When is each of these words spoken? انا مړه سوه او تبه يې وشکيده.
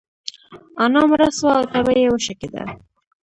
انا 0.83 1.01
مړه 1.09 1.29
سوه 1.37 1.53
او 1.57 1.63
تبه 1.71 1.93
يې 2.01 2.07
وشکيده. 2.11 2.63